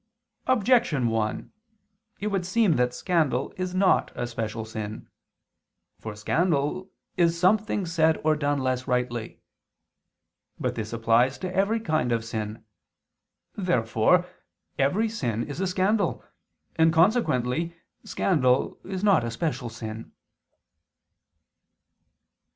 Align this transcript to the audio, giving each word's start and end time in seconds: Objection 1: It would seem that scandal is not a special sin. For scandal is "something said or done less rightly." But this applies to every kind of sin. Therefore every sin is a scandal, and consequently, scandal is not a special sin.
Objection 0.47 1.09
1: 1.09 1.51
It 2.21 2.27
would 2.29 2.43
seem 2.43 2.75
that 2.75 2.91
scandal 2.91 3.53
is 3.55 3.75
not 3.75 4.09
a 4.15 4.25
special 4.25 4.65
sin. 4.65 5.07
For 5.99 6.15
scandal 6.15 6.89
is 7.17 7.39
"something 7.39 7.85
said 7.85 8.19
or 8.23 8.35
done 8.35 8.57
less 8.61 8.87
rightly." 8.87 9.41
But 10.59 10.73
this 10.73 10.91
applies 10.91 11.37
to 11.37 11.55
every 11.55 11.79
kind 11.79 12.11
of 12.11 12.25
sin. 12.25 12.65
Therefore 13.55 14.25
every 14.79 15.07
sin 15.07 15.43
is 15.43 15.61
a 15.61 15.67
scandal, 15.67 16.23
and 16.77 16.91
consequently, 16.91 17.75
scandal 18.03 18.79
is 18.83 19.03
not 19.03 19.23
a 19.23 19.29
special 19.29 19.69
sin. 19.69 20.13